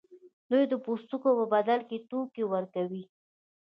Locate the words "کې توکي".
1.89-2.43